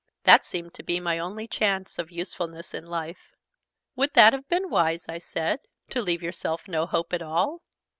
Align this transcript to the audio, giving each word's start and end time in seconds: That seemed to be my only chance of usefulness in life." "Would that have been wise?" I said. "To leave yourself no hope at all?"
That 0.23 0.43
seemed 0.43 0.73
to 0.73 0.83
be 0.83 0.99
my 0.99 1.19
only 1.19 1.45
chance 1.47 1.99
of 1.99 2.09
usefulness 2.09 2.73
in 2.73 2.87
life." 2.87 3.35
"Would 3.95 4.13
that 4.15 4.33
have 4.33 4.49
been 4.49 4.71
wise?" 4.71 5.05
I 5.07 5.19
said. 5.19 5.59
"To 5.91 6.01
leave 6.01 6.23
yourself 6.23 6.67
no 6.67 6.87
hope 6.87 7.13
at 7.13 7.21
all?" 7.21 7.61